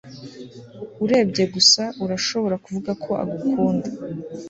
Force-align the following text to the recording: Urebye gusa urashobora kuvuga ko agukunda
Urebye 1.03 1.43
gusa 1.53 1.83
urashobora 2.03 2.55
kuvuga 2.63 2.91
ko 3.03 3.11
agukunda 3.23 3.89